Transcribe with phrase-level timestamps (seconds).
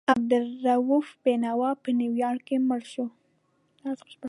[0.13, 3.05] عبدالرؤف بېنوا په نیویارک کې مړ شو.